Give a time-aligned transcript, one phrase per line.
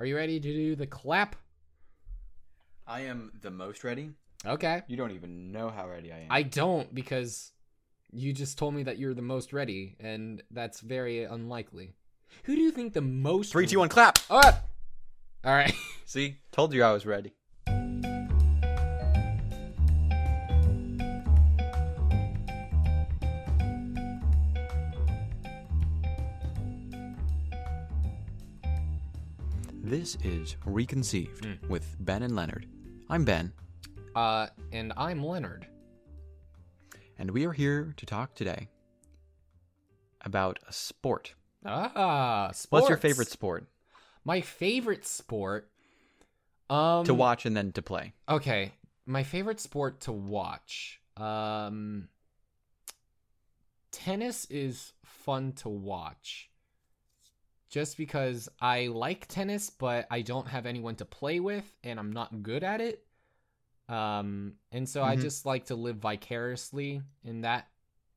[0.00, 1.36] Are you ready to do the clap?
[2.86, 4.12] I am the most ready.
[4.46, 4.80] Okay.
[4.88, 6.26] You don't even know how ready I am.
[6.30, 7.52] I don't because
[8.10, 11.92] you just told me that you're the most ready, and that's very unlikely.
[12.44, 13.52] Who do you think the most?
[13.52, 14.18] Three, two, one, clap.
[14.30, 15.74] Oh, all right.
[16.06, 17.34] See, told you I was ready.
[29.90, 32.66] This is Reconceived with Ben and Leonard.
[33.08, 33.52] I'm Ben,
[34.14, 35.66] Uh, and I'm Leonard.
[37.18, 38.68] and we are here to talk today
[40.20, 41.34] about a sport.
[41.64, 42.66] Ah, sports.
[42.70, 43.66] What's your favorite sport?
[44.24, 45.70] My favorite sport.
[46.68, 48.12] Um, to watch and then to play.
[48.28, 48.72] Okay,
[49.06, 51.00] my favorite sport to watch.
[51.16, 52.10] Um,
[53.90, 56.49] tennis is fun to watch.
[57.70, 62.12] Just because I like tennis, but I don't have anyone to play with, and I'm
[62.12, 63.06] not good at it.
[63.88, 65.20] Um, and so I Mhm.
[65.22, 67.68] just like to live vicariously in that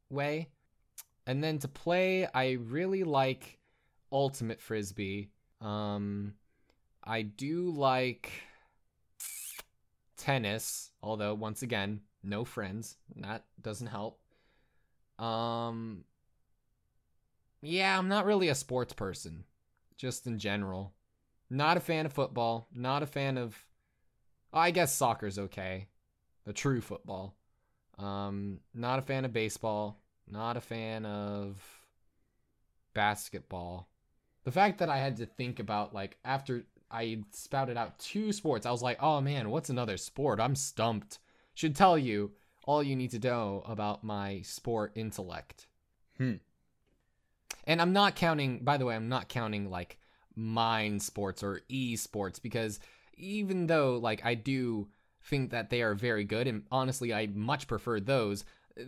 [0.10, 0.50] way.
[1.26, 3.60] And then to play, I really like
[4.12, 5.32] ultimate frisbee.
[5.62, 6.36] Um,
[7.04, 8.32] I do like
[10.18, 12.98] tennis, although once again, no friends.
[13.16, 14.20] That doesn't help.
[15.20, 16.06] Um
[17.66, 19.46] Yeah, I'm not really a sports person,
[19.96, 20.94] just in general.
[21.50, 23.58] Not a fan of football, not a fan of
[24.52, 25.88] I guess soccer's okay.
[26.46, 27.38] The true football.
[27.98, 31.58] Um not a fan of baseball, not a fan of
[32.94, 33.88] basketball.
[34.44, 38.66] The fact that I had to think about like after I spouted out two sports,
[38.66, 41.20] I was like, "Oh man, what's another sport?" I'm stumped.
[41.54, 42.34] Should tell you
[42.66, 45.68] all you need to know about my sport intellect.
[46.18, 46.36] Hmm.
[47.66, 49.98] And I'm not counting, by the way, I'm not counting like
[50.36, 52.80] mind sports or e sports because
[53.18, 54.88] even though like I do
[55.22, 58.44] think that they are very good and honestly I much prefer those
[58.80, 58.84] uh,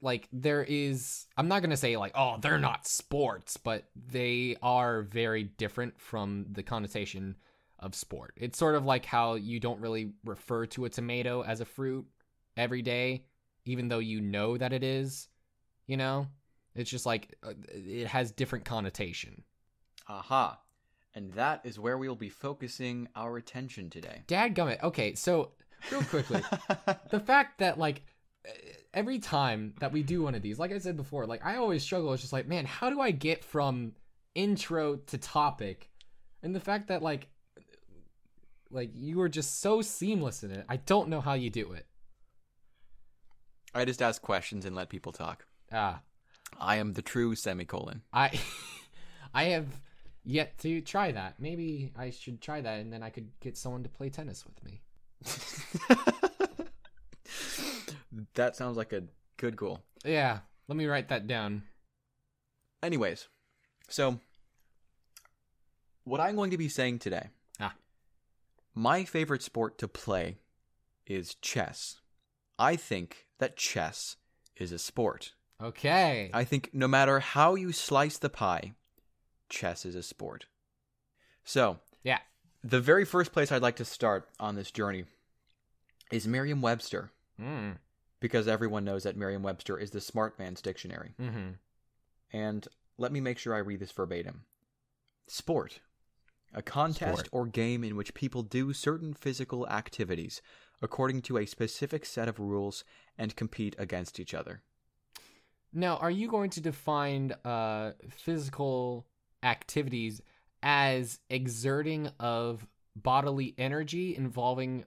[0.00, 4.56] like there is I'm not going to say like oh they're not sports but they
[4.62, 7.36] are very different from the connotation
[7.78, 8.34] of sport.
[8.36, 12.06] It's sort of like how you don't really refer to a tomato as a fruit
[12.56, 13.22] every day
[13.64, 15.28] even though you know that it is,
[15.86, 16.26] you know?
[16.74, 19.42] It's just like uh, it has different connotation.
[20.08, 20.60] Aha.
[21.14, 24.22] And that is where we will be focusing our attention today.
[24.28, 24.82] Dadgummit.
[24.82, 25.52] Okay, so
[25.90, 26.42] real quickly,
[27.10, 28.02] the fact that like
[28.94, 31.82] every time that we do one of these, like I said before, like I always
[31.82, 32.12] struggle.
[32.12, 33.92] It's just like, man, how do I get from
[34.34, 35.90] intro to topic?
[36.42, 37.28] And the fact that like,
[38.70, 40.64] like you were just so seamless in it.
[40.68, 41.86] I don't know how you do it.
[43.74, 45.44] I just ask questions and let people talk.
[45.72, 46.00] Ah,
[46.58, 48.02] I am the true semicolon.
[48.12, 48.38] I,
[49.34, 49.66] I have
[50.24, 51.34] yet to try that.
[51.38, 54.62] Maybe I should try that, and then I could get someone to play tennis with
[54.64, 54.80] me.
[58.34, 59.04] that sounds like a
[59.36, 59.80] good goal.
[60.04, 61.62] Yeah, let me write that down.
[62.82, 63.28] Anyways,
[63.88, 64.20] so
[66.04, 67.28] what I'm going to be saying today.
[67.60, 67.74] Ah.
[68.74, 70.38] My favorite sport to play
[71.06, 72.00] is chess.
[72.58, 74.16] I think that chess
[74.56, 75.32] is a sport.
[75.62, 76.30] Okay.
[76.32, 78.74] I think no matter how you slice the pie,
[79.48, 80.46] chess is a sport.
[81.44, 82.20] So, Yeah.
[82.62, 85.04] the very first place I'd like to start on this journey
[86.12, 87.10] is Merriam Webster,
[87.40, 87.78] Mm.
[88.20, 91.14] because everyone knows that Merriam Webster is the smart man's dictionary.
[91.18, 91.52] Mm-hmm.
[92.32, 94.44] And let me make sure I read this verbatim.
[95.26, 95.80] Sport.
[96.54, 97.28] A contest Sport.
[97.32, 100.40] or game in which people do certain physical activities
[100.80, 102.84] according to a specific set of rules
[103.18, 104.62] and compete against each other.
[105.72, 109.06] Now, are you going to define uh, physical
[109.42, 110.22] activities
[110.62, 114.84] as exerting of bodily energy involving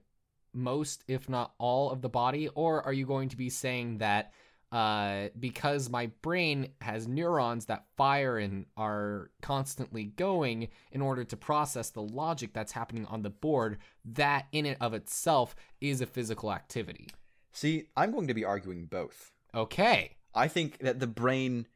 [0.54, 2.50] most, if not all, of the body?
[2.50, 4.34] Or are you going to be saying that
[4.72, 11.36] uh, because my brain has neurons that fire and are constantly going in order to
[11.36, 16.06] process the logic that's happening on the board, that in and of itself is a
[16.06, 17.10] physical activity?
[17.52, 19.32] See, I'm going to be arguing both.
[19.54, 20.16] Okay.
[20.34, 21.68] I think that the brain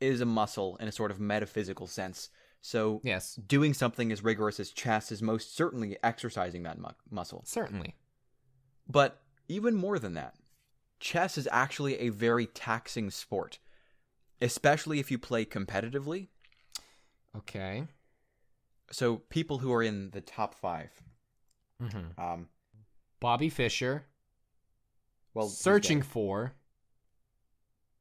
[0.00, 2.28] is a muscle in a sort of metaphysical sense.
[2.60, 7.42] So, Yes, doing something as rigorous as chess is most certainly exercising that mu- muscle.
[7.46, 7.94] certainly.
[8.88, 10.34] But even more than that,
[11.00, 13.58] chess is actually a very taxing sport,
[14.40, 16.28] especially if you play competitively.
[17.36, 17.84] Okay.
[18.90, 20.90] So, people who are in the top five,
[21.82, 22.18] Mm-hmm.
[22.20, 22.48] um,
[23.20, 24.06] Bobby Fischer.
[25.34, 26.54] well, searching for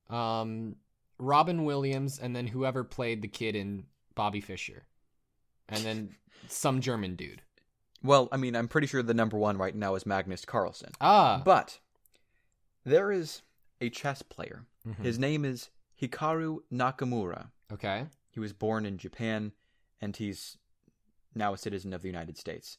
[0.10, 0.76] um
[1.18, 3.86] Robin Williams and then whoever played the kid in
[4.16, 4.84] Bobby Fischer.
[5.70, 6.16] And then
[6.48, 7.42] some German dude.
[8.04, 10.92] Well, I mean, I'm pretty sure the number one right now is Magnus Carlsen.
[11.02, 11.80] Ah, But
[12.84, 13.42] there is
[13.82, 14.66] a chess player.
[14.88, 14.98] Mhm.
[15.04, 15.70] His name is
[16.00, 17.50] Hikaru Nakamura.
[17.72, 18.08] okay.
[18.30, 19.54] He was born in Japan,
[20.02, 20.58] and he's
[21.34, 22.78] now a citizen of the United States.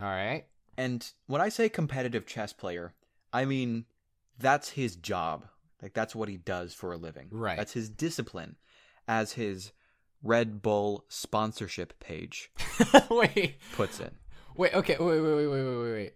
[0.00, 0.44] All right.
[0.76, 2.94] And when I say competitive chess player,
[3.32, 3.86] I mean
[4.38, 5.48] that's his job.
[5.82, 7.28] Like that's what he does for a living.
[7.30, 7.56] Right.
[7.56, 8.56] That's his discipline,
[9.06, 9.72] as his
[10.22, 12.50] Red Bull sponsorship page
[13.10, 14.12] wait, puts it.
[14.56, 14.74] wait.
[14.74, 14.96] Okay.
[14.98, 16.12] Wait, wait, wait, wait, wait, wait, wait.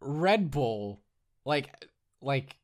[0.00, 1.02] Red Bull,
[1.44, 1.86] like,
[2.20, 2.56] like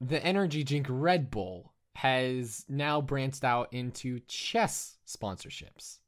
[0.00, 5.98] the energy drink Red Bull has now branched out into chess sponsorships.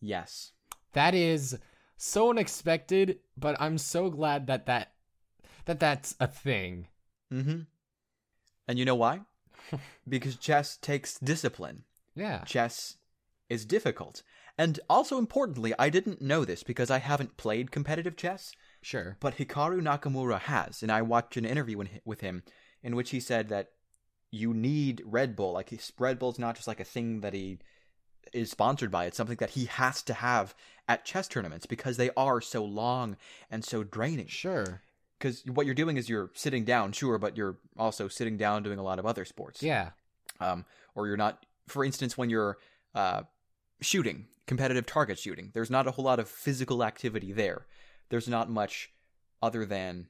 [0.00, 0.52] Yes.
[0.92, 1.58] That is
[1.96, 4.92] so unexpected, but I'm so glad that that
[5.66, 6.86] that that's a thing.
[7.32, 7.60] Mm-hmm.
[8.68, 9.22] And you know why?
[10.08, 11.84] because chess takes discipline.
[12.14, 12.44] Yeah.
[12.44, 12.96] Chess
[13.48, 14.22] is difficult.
[14.58, 19.16] And also importantly, I didn't know this because I haven't played competitive chess, Sure.
[19.20, 20.82] but Hikaru Nakamura has.
[20.82, 22.42] And I watched an interview in- with him
[22.82, 23.70] in which he said that
[24.30, 25.52] you need Red Bull.
[25.52, 27.58] Like his- Red Bull's not just like a thing that he
[28.32, 29.06] is sponsored by.
[29.06, 30.54] It's something that he has to have
[30.86, 33.16] at chess tournaments because they are so long
[33.50, 34.26] and so draining.
[34.26, 34.82] Sure.
[35.18, 38.78] Because what you're doing is you're sitting down, sure, but you're also sitting down doing
[38.78, 39.90] a lot of other sports Yeah.
[40.40, 42.56] um, or you're not for instance when you're
[42.94, 43.22] uh,
[43.80, 47.66] shooting competitive target shooting there's not a whole lot of physical activity there
[48.08, 48.90] there's not much
[49.42, 50.06] other than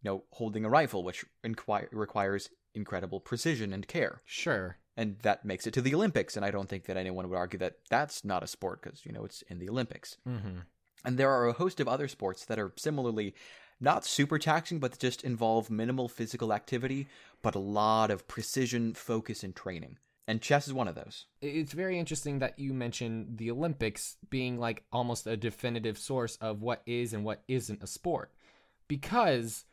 [0.00, 4.78] you know holding a rifle which inqui- requires incredible precision and care Sure.
[4.96, 7.58] and that makes it to the olympics and i don't think that anyone would argue
[7.58, 10.60] that that's not a sport because you know it's in the olympics Mm-hmm.
[11.04, 13.34] and there are a host of other sports that are similarly
[13.82, 17.08] not super taxing, but just involve minimal physical activity,
[17.42, 19.98] but a lot of precision, focus, and training.
[20.28, 21.26] And chess is one of those.
[21.40, 26.62] It's very interesting that you mentioned the Olympics being like almost a definitive source of
[26.62, 28.32] what is and what isn't a sport.
[28.86, 29.64] Because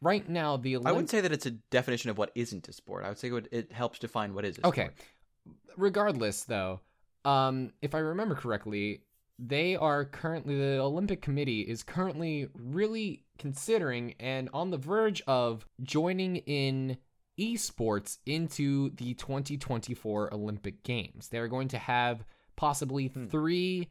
[0.00, 3.04] right now the I wouldn't say that it's a definition of what isn't a sport.
[3.04, 4.78] I would say it, helps define what is a sport.
[4.78, 4.82] Okay.
[4.84, 5.56] sport.
[5.76, 6.80] regardless though
[7.24, 9.02] um if i remember correctly
[9.40, 15.64] they are currently the olympic committee is currently really considering and on the verge of
[15.82, 16.96] joining in
[17.38, 22.24] esports into the 2024 olympic games they're going to have
[22.56, 23.26] possibly Hmm.
[23.26, 23.88] three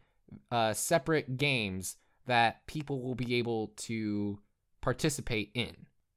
[0.51, 1.95] uh, separate games
[2.25, 4.39] that people will be able to
[4.81, 5.73] participate in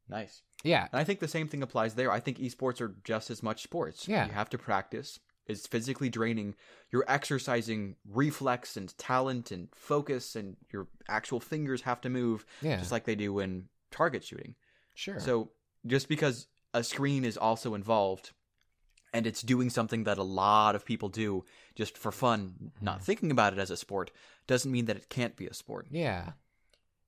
[0.09, 0.43] Nice.
[0.65, 2.11] yeah And I think the same thing applies there.
[2.11, 4.09] I think esports are just as much sports.
[4.09, 4.27] Yeah.
[4.27, 5.21] You have to practice.
[5.51, 6.55] It's physically draining.
[6.91, 12.77] You're exercising reflex and talent and focus, and your actual fingers have to move yeah
[12.77, 14.55] just like they do in target shooting.
[14.95, 15.51] sure So
[15.87, 18.31] just because a screen is also involved
[19.13, 21.45] and it's doing something that a lot of people do
[21.75, 22.85] just for fun, mm-hmm.
[22.85, 24.11] not thinking about it as a sport,
[24.47, 25.87] doesn't mean that it can't be a sport.
[25.91, 26.33] yeah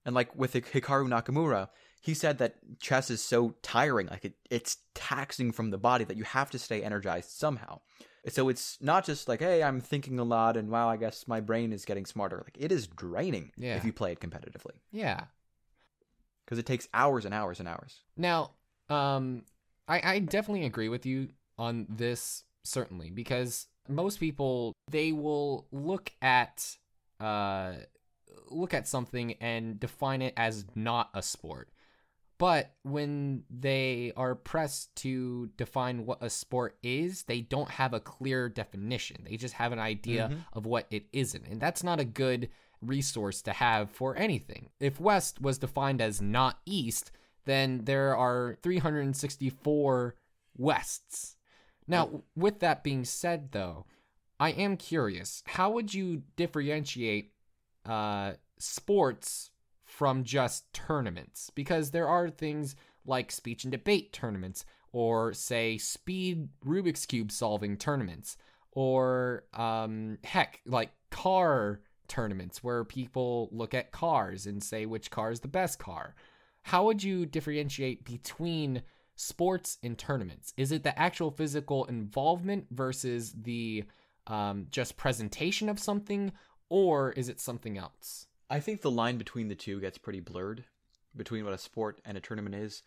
[0.05, 1.69] And like with Hikaru Nakamura,
[2.01, 6.17] he said that chess is so tiring, like it, it's taxing from the body that
[6.17, 7.81] you have to stay energized somehow.
[8.29, 11.41] So it's not just like, hey, I'm thinking a lot and wow, I guess my
[11.41, 12.43] brain is getting smarter.
[12.45, 13.77] Like it is draining Yeah.
[13.77, 15.25] if you play it competitively yeah
[16.45, 18.01] because it takes hours and hours and hours.
[18.17, 18.51] Now,
[18.89, 19.45] um,
[19.89, 21.29] I, I definitely agree with you
[21.59, 26.77] on this, certainly, because most people they will look at
[27.21, 27.73] uh
[28.51, 31.69] look at something and define it as not a sport.
[32.43, 38.01] But when they are pressed to define what a sport is, they don't have a
[38.01, 39.23] clear definition.
[39.23, 40.45] They just have an idea Mhm.
[40.53, 41.47] of what it isn't.
[41.47, 44.71] And that's not a good resource to have for anything.
[44.81, 47.13] If West was defined as not East,
[47.45, 50.17] then there are 364
[50.57, 51.37] Wests.
[51.87, 53.87] Now, with that being said, though,
[54.41, 57.35] I am curious how would you differentiate
[57.85, 59.52] uh, sports
[59.93, 61.51] from just tournaments?
[61.55, 67.77] Because there are things like speech and debate tournaments, or say speed Rubik's Cube solving
[67.77, 68.37] tournaments,
[68.73, 75.31] or um, heck, like car tournaments where people look at cars and say which car
[75.31, 76.15] is the best car.
[76.63, 78.83] How would you differentiate between
[79.15, 80.55] sports and tournaments?
[80.57, 83.85] Is it the actual physical involvement versus the
[84.27, 86.33] um, just presentation of something,
[86.69, 88.27] or is it something else?
[88.53, 90.65] I think the line between the two gets pretty blurred
[91.17, 92.83] between what a sport and a tournament is.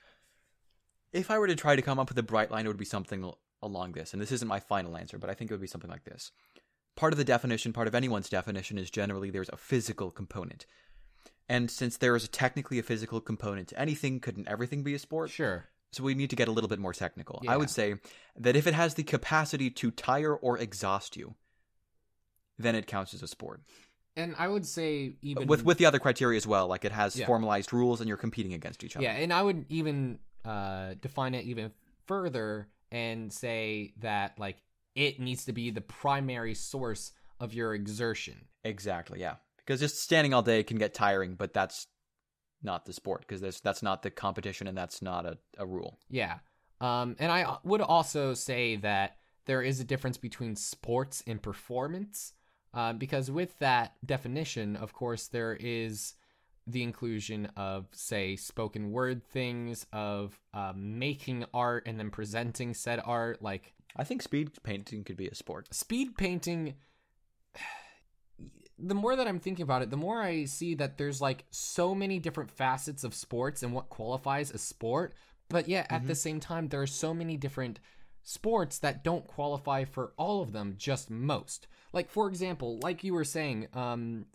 [1.12, 2.86] If I were to try to come up with a bright line, it would be
[2.86, 3.32] something
[3.64, 4.14] along this.
[4.14, 6.32] And this isn't my final answer, but I think it would be something like this.
[6.96, 10.68] Part of the definition, part of anyone's definition, is generally there's a physical component.
[11.50, 15.32] And since there is technically a physical component to anything, couldn't everything be a sport?
[15.32, 15.66] Sure.
[15.92, 17.42] So we need to get a little bit more technical.
[17.48, 17.96] I would say
[18.36, 21.34] that if it has the capacity to tire or exhaust you,
[22.60, 23.62] then it counts as a sport.
[24.16, 26.68] And I would say even with with the other criteria as well.
[26.68, 27.26] Like it has Yeah.
[27.26, 29.04] formalized rules, and you're competing against each other.
[29.04, 31.72] Yeah, and I would even uh, define it even
[32.06, 34.58] further and say that like
[34.96, 38.46] it needs to be the primary source of your exertion.
[38.64, 39.20] Exactly.
[39.20, 39.36] Yeah.
[39.58, 41.88] Because just standing all day can get tiring, but that's
[42.62, 46.00] not the sport because that's that's not the competition and that's not a, a rule.
[46.10, 46.40] Yeah.
[46.80, 52.34] Um, and I would also say that there is a difference between sports and performance,
[52.76, 56.14] uh, because with that definition, of course, there is
[56.68, 63.02] the inclusion of, say, spoken word things, of uh, making art and then presenting said
[63.06, 65.74] art, like I think speed painting could be a sport.
[65.74, 66.76] speed painting
[68.78, 71.96] the more that i'm thinking about it the more i see that there's like so
[71.96, 75.14] many different facets of sports and what qualifies a sport
[75.48, 77.80] but yet at the same time there are so many different
[78.28, 83.14] sports that don't qualify for all of them just most like for example like you
[83.14, 84.26] were saying um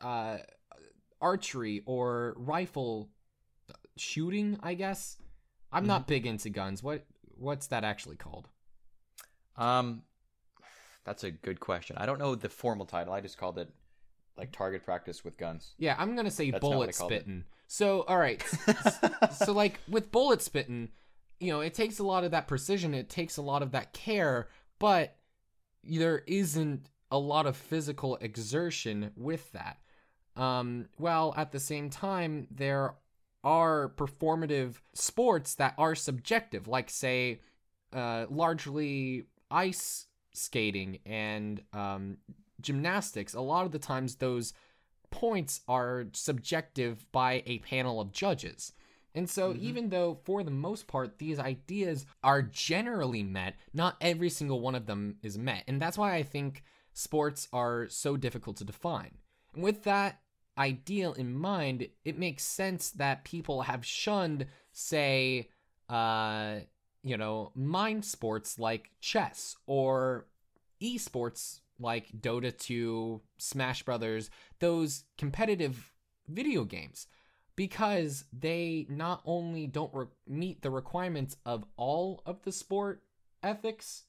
[0.00, 0.36] uh
[1.20, 3.08] archery or rifle
[3.96, 5.16] shooting i guess
[5.72, 7.04] i'm not big into guns what
[7.38, 8.48] what's that actually called
[9.56, 10.02] Um,
[11.04, 11.96] that's a good question.
[11.98, 13.12] I don't know the formal title.
[13.14, 13.68] I just called it
[14.36, 15.72] like target practice with guns.
[15.78, 17.22] Yeah, I'm gonna say That's bullet I called it.
[17.22, 17.44] spitting.
[17.66, 18.40] So, all right.
[19.32, 20.90] so, like with bullet spitting,
[21.40, 22.94] you know, it takes a lot of that precision.
[22.94, 25.16] It takes a lot of that care, but
[25.84, 29.78] there isn't a lot of physical exertion with that.
[30.36, 32.94] Um, while at the same time, there
[33.44, 37.40] are performative sports that are subjective, like say,
[37.92, 42.18] uh, largely ice skating and um,
[42.60, 43.34] gymnastics.
[43.34, 44.52] A lot of the times, those
[45.10, 48.72] points are subjective by a panel of judges.
[49.18, 54.30] And so, even though for the most part these ideas are generally met, not every
[54.30, 55.64] single one of them is met.
[55.66, 59.18] And that's why I think sports are so difficult to define.
[59.54, 60.20] And with that
[60.56, 65.48] ideal in mind, it makes sense that people have shunned, say,
[65.88, 66.60] uh,
[67.02, 70.28] you know, mind sports like chess or
[70.80, 75.92] esports like Dota 2, Smash Brothers, those competitive
[76.28, 77.08] video games
[77.58, 83.02] because they not only don't re- meet the requirements of all of the sport
[83.42, 84.04] ethics,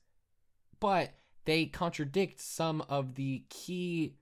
[0.80, 1.14] but
[1.46, 4.14] they contradict some of the key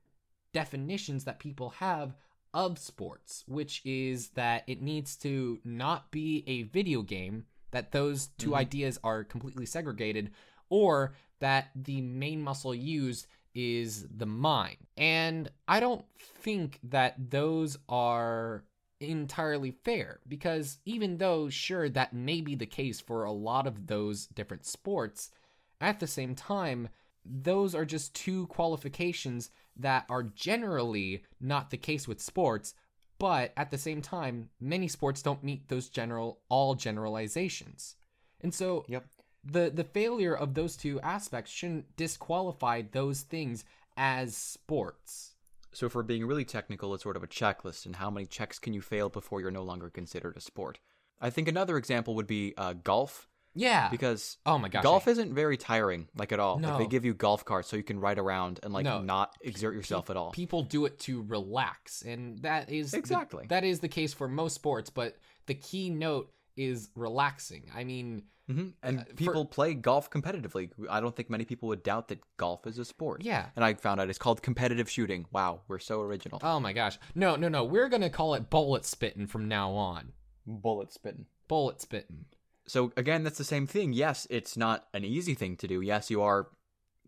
[0.54, 2.16] definitions that people have
[2.54, 8.28] of sports, which is that it needs to not be a video game, that those
[8.38, 8.56] 2 mm-hmm.
[8.56, 10.32] ideas are completely segregated,
[10.70, 14.78] or that the main muscle used is the mind.
[14.96, 18.64] And I don't think that those are
[19.00, 23.88] entirely fair because even though, sure, that may be the case for a lot of
[23.88, 25.32] those different sports,
[25.80, 26.90] at the same time,
[27.26, 32.74] those are just two qualifications that are generally not the case with sports,
[33.20, 37.96] but at the same time, many sports don't meet those general all generalizations.
[38.42, 39.06] And so Yep.
[39.44, 45.37] the the failure of those two aspects shouldn't disqualify those things as sports.
[45.78, 48.58] So if we're being really technical, it's sort of a checklist, and how many checks
[48.58, 50.80] can you fail before you're no longer considered a sport?
[51.22, 53.88] I think another example would be uh, golf, Yeah.
[53.90, 54.82] because oh my gosh.
[54.82, 56.56] golf I- isn't very tiring, like at all.
[56.56, 56.78] Like No.
[56.80, 59.04] they give you golf carts so you can ride around and like No.
[59.04, 60.32] not exert yourself at all.
[60.32, 63.46] people do it to relax and that is the- Exactly.
[63.50, 65.16] that is the case for most sports, but
[65.46, 67.70] the key note is relaxing.
[67.76, 70.72] I mean, hmm And Uh, for- people play golf competitively.
[70.90, 73.24] I don't think many people would doubt that golf is a sport.
[73.24, 73.50] yeah.
[73.56, 75.26] And I found out it's called competitive shooting.
[75.32, 76.40] Wow, we're so original.
[76.44, 76.98] Oh my gosh.
[77.16, 77.64] No, no, no.
[77.64, 80.14] We're going to call it bullet spitting from now on.
[80.46, 81.26] Bullet spitting.
[81.48, 82.26] Bullet spitting.
[82.68, 83.94] So again, that's the same thing.
[83.94, 85.82] Yes, it's not an easy thing to do.
[85.82, 86.50] Yes, you are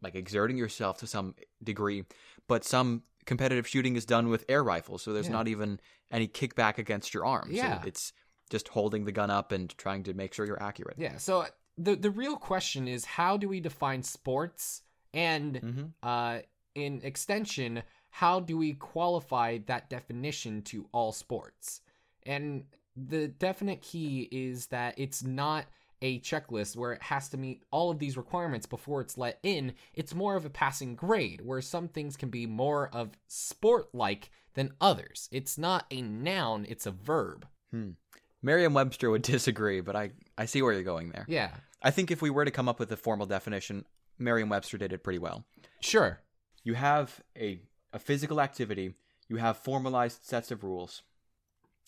[0.01, 2.05] like exerting yourself to some degree,
[2.47, 5.33] but some competitive shooting is done with air rifles, so there's Yeah.
[5.33, 5.79] not even
[6.09, 7.51] any kickback against your arms.
[7.53, 7.81] Yeah.
[7.81, 8.13] So it's
[8.49, 10.95] just holding the gun up and trying to make sure you're accurate.
[10.97, 11.17] Yeah.
[11.17, 11.45] So
[11.77, 16.39] the the real question is how do we define sports and hmm uh
[16.75, 21.81] in extension how do we qualify that definition to all sports?
[22.25, 22.63] And
[22.95, 25.65] the definite key is that it's not
[26.01, 29.73] a checklist where it has to meet all of these requirements before it's let in.
[29.93, 34.31] It's more of a passing grade where some things can be more of sport like
[34.53, 35.29] than others.
[35.31, 37.45] It's not a noun, it's a verb.
[38.41, 41.25] Merriam-Webster would disagree, but I I see where you're going there.
[41.27, 41.51] Yeah.
[41.81, 43.85] I think if we were to come up with a formal definition,
[44.17, 45.45] Merriam-Webster did it pretty well.
[45.79, 46.19] Sure.
[46.63, 47.59] You have a
[47.93, 48.93] a physical activity.
[49.27, 51.03] You have formalized sets of rules.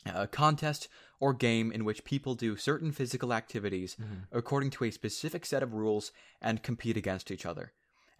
[0.06, 0.88] A contest
[1.20, 4.22] or game in which people do certain physical activities mm-hmm.
[4.32, 7.72] according to a specific set of rules and compete against each other.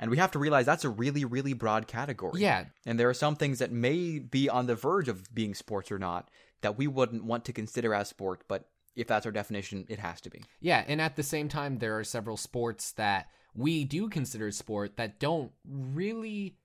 [0.02, 2.42] And we have to realize that's a really, really broad category.
[2.42, 5.92] Yeah, And there are some things that may be on the verge of being sports
[5.92, 6.30] or not
[6.62, 10.20] that we wouldn't want to consider as sport, but if that's our definition, it has
[10.22, 10.44] to be.
[10.60, 14.98] Yeah, and at the same time, there are several sports that we do consider sport
[14.98, 16.58] that don't really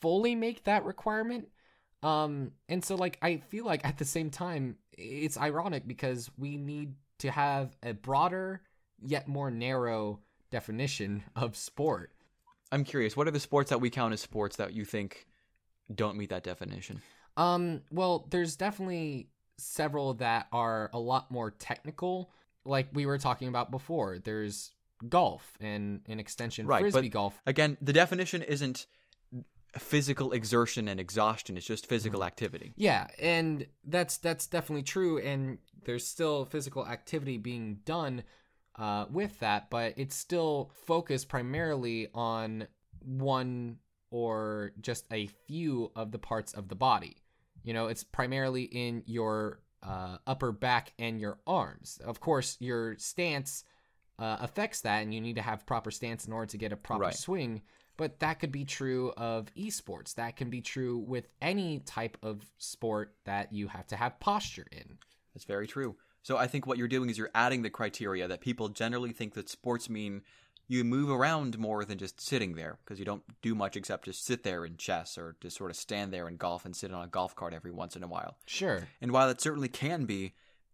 [0.00, 1.48] fully make that requirement.
[2.02, 6.56] Um, and so like I feel like at the same time, it's ironic because we
[6.56, 8.62] need to have a broader
[9.00, 10.20] yet more narrow
[10.50, 12.12] definition of sport.
[12.72, 15.26] I'm curious, what are the sports that we count as sports that you think
[15.94, 17.02] don't meet that definition?
[17.36, 22.30] Um, well, there's definitely several that are a lot more technical,
[22.64, 24.18] like we were talking about before.
[24.18, 24.72] There's
[25.08, 27.40] golf and an extension Right, frisbee golf.
[27.46, 28.86] Again, the definition isn't
[29.78, 32.26] physical exertion and exhaustion, it's just physical Mm-hmm.
[32.26, 32.72] activity.
[32.76, 35.18] Yeah, and that's that's definitely true.
[35.18, 38.22] And there's still physical activity being done
[38.76, 42.66] uh, with that, but it's still focused primarily on
[43.00, 43.78] one
[44.10, 47.16] or just a few of the parts of the body.
[47.64, 51.98] You know, it's primarily in your uh, upper back and your arms.
[52.04, 53.64] Of course, your stance
[54.18, 56.76] uh, affects that, and you need to have proper stance in order to get a
[56.76, 57.14] proper Right.
[57.14, 57.62] swing.
[57.96, 60.14] But that could be true of esports.
[60.14, 64.66] That can be true with any type of sport that you have to have posture
[64.72, 64.98] in.
[65.34, 65.96] That's very true.
[66.22, 69.34] So I think what you're doing is you're adding the criteria that people generally think
[69.34, 70.22] that sports mean
[70.68, 74.24] you move around more than just sitting there because you don't do much except just
[74.24, 77.04] sit there in chess or just sort of stand there in golf and sit on
[77.04, 78.36] a golf cart every once in a while.
[78.46, 78.88] Sure.
[79.00, 80.32] And while it certainly can be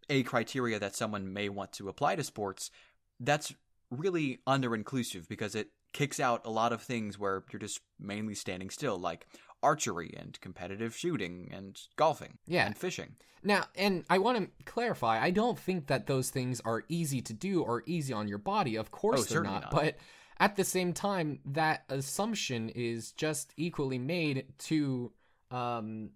[0.09, 2.71] a criteria that someone may want to apply to sports,
[3.19, 3.53] that's
[3.89, 8.35] really under inclusive because it kicks out a lot of things where you're just mainly
[8.35, 9.25] standing still, like
[9.61, 12.65] archery and competitive shooting and golfing Yeah.
[12.65, 13.15] and fishing.
[13.43, 17.33] Now, and I want to clarify, I don't think that those things are easy to
[17.33, 18.75] do or easy on your body.
[18.75, 19.71] Of course Oh, they're not, not.
[19.71, 19.97] But
[20.39, 25.11] at the same time, that assumption is just equally made to
[25.51, 26.11] um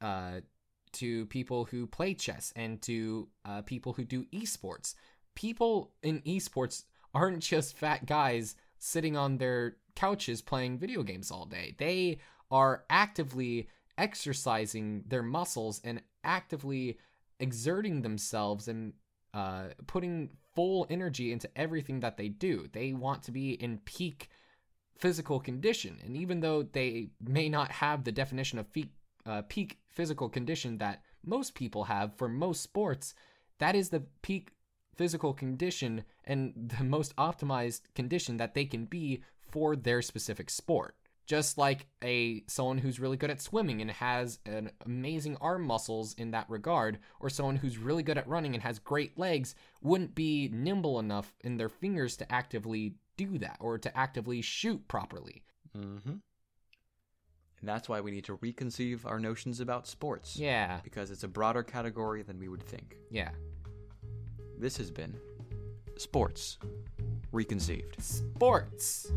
[0.00, 0.40] uh
[0.92, 4.94] to people who play chess and to uh, people who do esports.
[5.34, 11.44] People in esports aren't just fat guys sitting on their couches playing video games all
[11.44, 11.74] day.
[11.78, 12.18] They
[12.50, 16.98] are actively exercising their muscles and actively
[17.40, 18.92] exerting themselves and
[19.34, 22.66] uh, putting full energy into everything that they do.
[22.72, 24.30] They want to be in peak
[24.96, 25.98] physical condition.
[26.04, 28.66] And even though they may not have the definition of
[29.26, 33.14] uh, peak physical condition that most people have for most sports,
[33.58, 34.52] that is the peak
[34.94, 40.96] physical condition and the most optimized condition that they can be for their specific sport.
[41.26, 46.14] Just like a someone who's really good at swimming and has an amazing arm muscles
[46.14, 50.14] in that regard, or someone who's really good at running and has great legs wouldn't
[50.14, 55.42] be nimble enough in their fingers to actively do that or to actively shoot properly.
[55.76, 56.10] Mm-hmm.
[56.10, 60.36] And that's why we need to reconceive our notions about sports.
[60.36, 62.96] Yeah, Because it's a broader category than we would think.
[63.10, 63.30] yeah.
[64.58, 65.14] This has been
[65.98, 66.58] Sports
[67.32, 68.02] Reconceived.
[68.02, 69.10] Sports.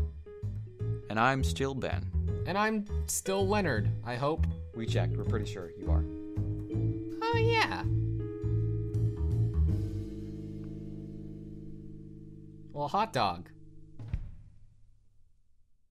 [1.10, 2.08] And I'm still Ben.
[2.46, 4.46] And I'm still Leonard, I hope.
[4.76, 5.16] We checked.
[5.16, 6.04] We're pretty sure you are.
[7.20, 7.82] Oh, yeah.
[12.72, 13.50] Well, hot dog.